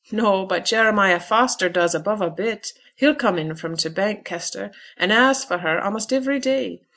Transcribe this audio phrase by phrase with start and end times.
[0.11, 2.73] 'No; but Jeremiah Foster does above a bit.
[2.95, 6.81] He'll come in fro' t' Bank, Kester, and ask for her, a'most ivery day.